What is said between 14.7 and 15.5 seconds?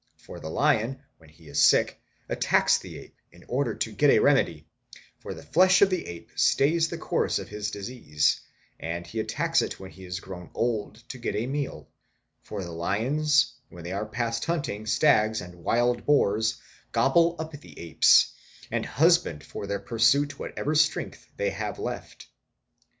stags